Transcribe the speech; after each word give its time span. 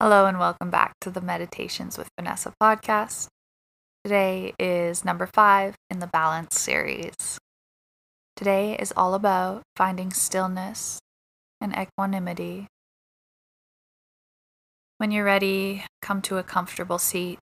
Hello, 0.00 0.26
and 0.26 0.38
welcome 0.38 0.70
back 0.70 0.94
to 1.00 1.10
the 1.10 1.20
Meditations 1.20 1.98
with 1.98 2.08
Vanessa 2.16 2.54
podcast. 2.62 3.26
Today 4.04 4.54
is 4.56 5.04
number 5.04 5.26
five 5.26 5.74
in 5.90 5.98
the 5.98 6.06
Balance 6.06 6.56
series. 6.56 7.36
Today 8.36 8.76
is 8.78 8.92
all 8.96 9.14
about 9.14 9.62
finding 9.74 10.12
stillness 10.12 11.00
and 11.60 11.76
equanimity. 11.76 12.68
When 14.98 15.10
you're 15.10 15.24
ready, 15.24 15.84
come 16.00 16.22
to 16.22 16.38
a 16.38 16.44
comfortable 16.44 17.00
seat, 17.00 17.40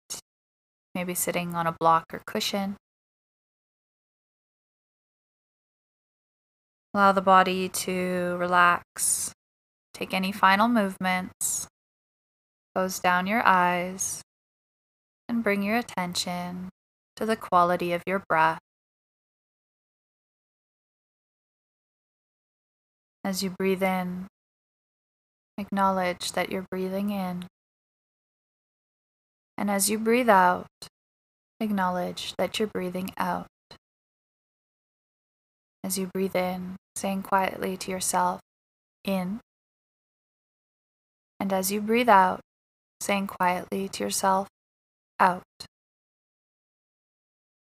maybe 0.94 1.14
sitting 1.14 1.54
on 1.54 1.66
a 1.66 1.76
block 1.78 2.06
or 2.10 2.22
cushion. 2.26 2.76
Allow 6.94 7.12
the 7.12 7.20
body 7.20 7.68
to 7.68 8.36
relax. 8.38 9.34
Take 9.92 10.14
any 10.14 10.32
final 10.32 10.68
movements 10.68 11.65
Close 12.76 12.98
down 12.98 13.26
your 13.26 13.40
eyes 13.42 14.20
and 15.30 15.42
bring 15.42 15.62
your 15.62 15.78
attention 15.78 16.68
to 17.16 17.24
the 17.24 17.34
quality 17.34 17.94
of 17.94 18.02
your 18.06 18.22
breath. 18.28 18.58
As 23.24 23.42
you 23.42 23.48
breathe 23.48 23.82
in, 23.82 24.26
acknowledge 25.56 26.32
that 26.32 26.52
you're 26.52 26.66
breathing 26.70 27.08
in. 27.08 27.46
And 29.56 29.70
as 29.70 29.88
you 29.88 29.98
breathe 29.98 30.28
out, 30.28 30.66
acknowledge 31.58 32.34
that 32.36 32.58
you're 32.58 32.68
breathing 32.68 33.08
out. 33.16 33.46
As 35.82 35.96
you 35.96 36.10
breathe 36.12 36.36
in, 36.36 36.76
saying 36.94 37.22
quietly 37.22 37.78
to 37.78 37.90
yourself, 37.90 38.40
in. 39.02 39.40
And 41.40 41.54
as 41.54 41.72
you 41.72 41.80
breathe 41.80 42.10
out, 42.10 42.40
saying 43.06 43.28
quietly 43.28 43.88
to 43.88 44.02
yourself, 44.02 44.48
out. 45.20 45.44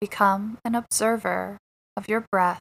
Become 0.02 0.58
an 0.66 0.76
observer 0.76 1.58
of 1.96 2.09
your 2.09 2.26
breath. 2.30 2.59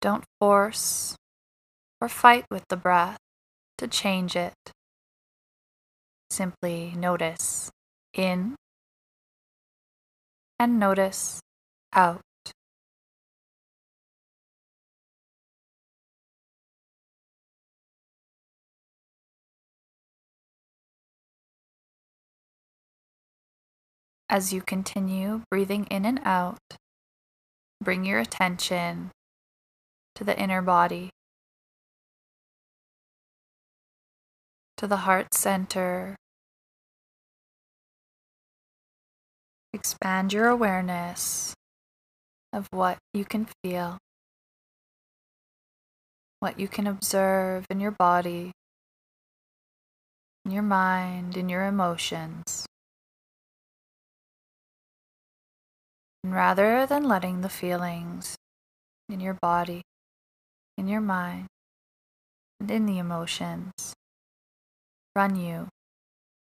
Don't 0.00 0.24
force 0.38 1.16
or 2.04 2.08
fight 2.08 2.44
with 2.50 2.68
the 2.68 2.76
breath 2.76 3.16
to 3.78 3.88
change 3.88 4.36
it. 4.36 4.52
Simply 6.28 6.92
notice 6.94 7.70
in 8.12 8.56
and 10.58 10.78
notice 10.78 11.40
out. 11.94 12.20
As 24.28 24.52
you 24.52 24.60
continue 24.60 25.40
breathing 25.50 25.86
in 25.86 26.04
and 26.04 26.20
out, 26.22 26.58
bring 27.82 28.04
your 28.04 28.20
attention 28.20 29.10
to 30.16 30.22
the 30.22 30.38
inner 30.38 30.60
body. 30.60 31.13
To 34.76 34.86
the 34.86 34.98
heart 34.98 35.32
center. 35.34 36.16
Expand 39.72 40.32
your 40.32 40.48
awareness 40.48 41.54
of 42.52 42.68
what 42.70 42.98
you 43.12 43.24
can 43.24 43.48
feel, 43.62 43.98
what 46.40 46.58
you 46.58 46.68
can 46.68 46.86
observe 46.86 47.66
in 47.70 47.80
your 47.80 47.90
body, 47.90 48.52
in 50.44 50.50
your 50.50 50.62
mind, 50.62 51.36
in 51.36 51.48
your 51.48 51.64
emotions. 51.64 52.66
And 56.22 56.32
rather 56.32 56.86
than 56.86 57.04
letting 57.04 57.40
the 57.40 57.48
feelings 57.48 58.36
in 59.08 59.20
your 59.20 59.34
body, 59.34 59.82
in 60.78 60.88
your 60.88 61.00
mind, 61.00 61.46
and 62.60 62.70
in 62.70 62.86
the 62.86 62.98
emotions 62.98 63.94
run 65.16 65.36
you. 65.36 65.68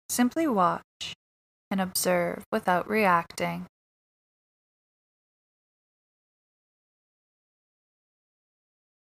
Simply 0.09 0.47
watch 0.47 1.15
and 1.71 1.81
observe 1.81 2.45
without 2.51 2.89
reacting. 2.89 3.67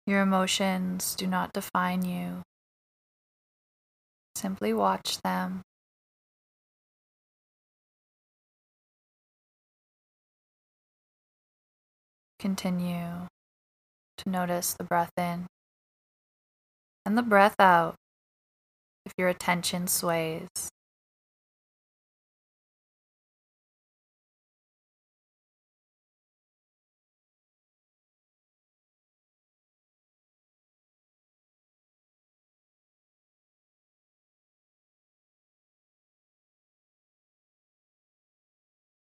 Your 0.06 0.22
emotions 0.22 1.14
do 1.14 1.26
not 1.26 1.52
define 1.52 2.04
you. 2.04 2.42
Simply 4.34 4.72
watch 4.72 5.20
them. 5.22 5.62
Continue 12.38 13.28
to 14.18 14.28
notice 14.28 14.74
the 14.74 14.82
breath 14.82 15.12
in 15.16 15.46
and 17.06 17.16
the 17.16 17.22
breath 17.22 17.54
out 17.60 17.94
if 19.06 19.12
your 19.18 19.28
attention 19.28 19.86
sways. 19.86 20.48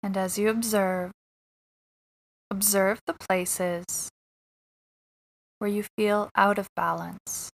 And 0.02 0.16
as 0.16 0.38
you 0.38 0.48
observe, 0.48 1.12
observe 2.50 3.00
the 3.06 3.14
places 3.14 4.08
where 5.58 5.70
you 5.70 5.84
feel 5.96 6.30
out 6.34 6.58
of 6.58 6.68
balance. 6.74 7.50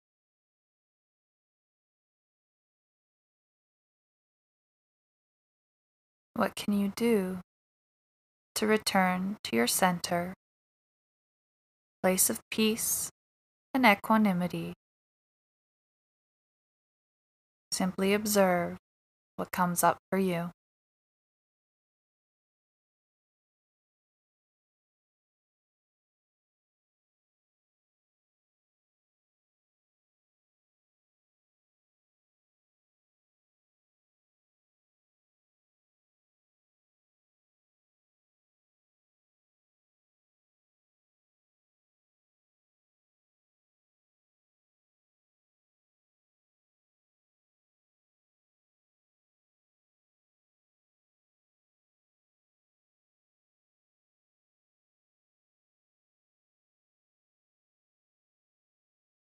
What 6.36 6.54
can 6.54 6.78
you 6.78 6.92
do 6.94 7.40
to 8.56 8.66
return 8.66 9.38
to 9.42 9.56
your 9.56 9.66
center, 9.66 10.34
place 12.02 12.28
of 12.28 12.40
peace 12.50 13.08
and 13.72 13.86
equanimity? 13.86 14.74
Simply 17.72 18.12
observe 18.12 18.76
what 19.36 19.50
comes 19.50 19.82
up 19.82 19.96
for 20.10 20.18
you. 20.18 20.50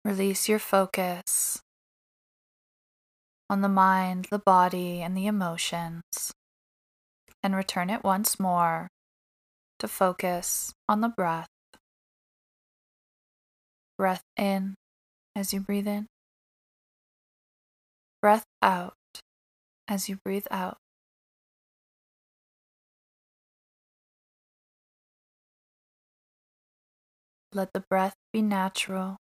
Release 0.06 0.48
your 0.48 0.60
focus 0.60 1.64
on 3.50 3.62
the 3.62 3.68
mind, 3.68 4.28
the 4.30 4.38
body, 4.38 5.02
and 5.02 5.18
the 5.18 5.26
emotions, 5.26 6.32
and 7.42 7.56
return 7.56 7.90
it 7.90 8.04
once 8.04 8.40
more 8.40 8.88
to 9.80 9.88
focus 9.88 10.72
on 10.88 11.02
the 11.02 11.10
breath. 11.10 11.50
Breath 13.98 14.22
in 14.38 14.76
as 15.36 15.56
you 15.56 15.60
breathe 15.60 15.88
in, 15.88 16.06
breath 18.22 18.46
out 18.62 18.94
as 19.88 20.08
you 20.08 20.20
breathe 20.24 20.46
out. 20.52 20.78
Let 27.52 27.74
the 27.74 27.84
breath 27.90 28.14
be 28.32 28.44
natural 28.44 29.18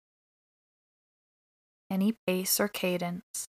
any 1.90 2.14
pace 2.26 2.60
or 2.60 2.68
cadence. 2.68 3.46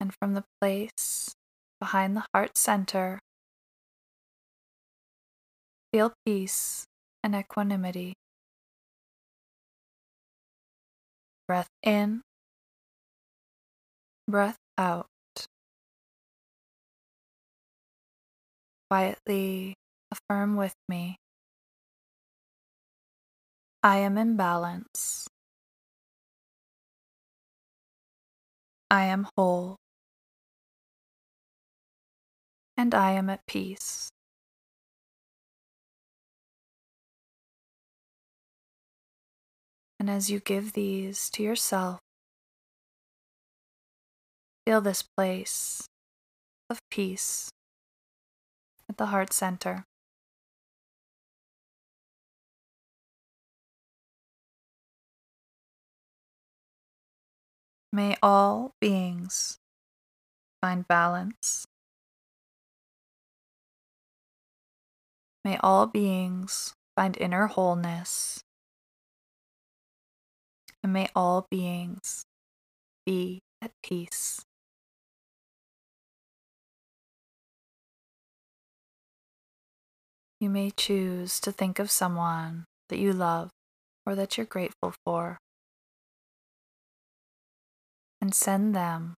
And 0.00 0.12
from 0.14 0.34
the 0.34 0.44
place 0.60 1.34
behind 1.80 2.16
the 2.16 2.24
heart 2.34 2.56
center, 2.56 3.20
feel 5.92 6.12
peace 6.26 6.84
and 7.22 7.34
equanimity. 7.34 8.14
Breath 11.46 11.68
in, 11.82 12.22
breath 14.26 14.58
out. 14.76 15.06
Quietly 18.90 19.74
affirm 20.10 20.56
with 20.56 20.74
me 20.88 21.16
I 23.84 23.98
am 23.98 24.16
in 24.16 24.36
balance. 24.36 25.28
I 28.88 29.06
am 29.06 29.26
whole. 29.36 29.76
And 32.76 32.94
I 32.94 33.12
am 33.12 33.28
at 33.28 33.44
peace. 33.46 34.10
And 39.98 40.08
as 40.08 40.30
you 40.30 40.38
give 40.38 40.74
these 40.74 41.28
to 41.30 41.42
yourself, 41.42 41.98
feel 44.64 44.80
this 44.80 45.02
place 45.02 45.86
of 46.70 46.78
peace 46.90 47.50
at 48.88 48.96
the 48.96 49.06
heart 49.06 49.32
center. 49.32 49.84
May 57.94 58.16
all 58.22 58.72
beings 58.80 59.58
find 60.62 60.88
balance. 60.88 61.66
May 65.44 65.58
all 65.58 65.86
beings 65.86 66.72
find 66.96 67.18
inner 67.20 67.48
wholeness. 67.48 68.42
And 70.82 70.94
may 70.94 71.08
all 71.14 71.46
beings 71.50 72.24
be 73.04 73.40
at 73.60 73.72
peace. 73.82 74.40
You 80.40 80.48
may 80.48 80.70
choose 80.70 81.38
to 81.40 81.52
think 81.52 81.78
of 81.78 81.90
someone 81.90 82.64
that 82.88 82.98
you 82.98 83.12
love 83.12 83.50
or 84.06 84.14
that 84.14 84.38
you're 84.38 84.46
grateful 84.46 84.94
for 85.04 85.38
and 88.22 88.32
send 88.32 88.72
them 88.72 89.14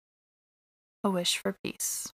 a 1.04 1.10
wish 1.10 1.36
for 1.36 1.54
peace. 1.62 2.10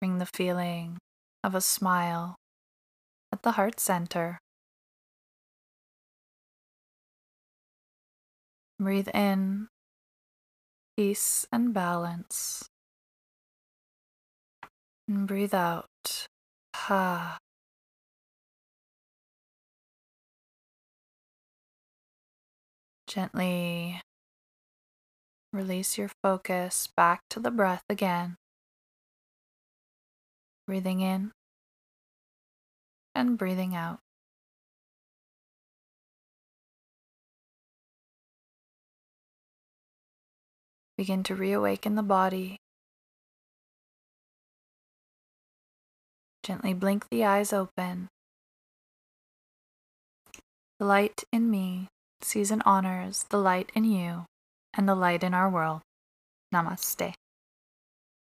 Bring 0.00 0.16
the 0.16 0.26
feeling 0.26 0.96
of 1.44 1.54
a 1.54 1.60
smile 1.60 2.36
at 3.30 3.42
the 3.42 3.52
heart 3.52 3.78
center. 3.78 4.38
Breathe 8.80 9.08
in 9.12 9.68
peace 10.96 11.46
and 11.52 11.74
balance. 11.74 12.70
And 15.06 15.28
breathe 15.28 15.54
out. 15.54 16.28
Ha. 16.74 17.38
Gently 23.08 24.02
release 25.50 25.96
your 25.96 26.10
focus 26.22 26.88
back 26.94 27.22
to 27.30 27.40
the 27.40 27.50
breath 27.50 27.82
again. 27.88 28.36
Breathing 30.66 31.00
in 31.00 31.32
and 33.14 33.38
breathing 33.38 33.74
out. 33.74 34.00
Begin 40.98 41.22
to 41.22 41.34
reawaken 41.34 41.94
the 41.94 42.02
body. 42.02 42.58
Gently 46.42 46.74
blink 46.74 47.08
the 47.08 47.24
eyes 47.24 47.54
open. 47.54 48.08
The 50.78 50.84
light 50.84 51.24
in 51.32 51.50
me 51.50 51.88
sees 52.22 52.50
and 52.50 52.62
honors 52.64 53.24
the 53.30 53.38
light 53.38 53.70
in 53.74 53.84
you 53.84 54.24
and 54.74 54.88
the 54.88 54.94
light 54.94 55.22
in 55.22 55.34
our 55.34 55.48
world. 55.50 55.80
Namaste. 56.52 57.12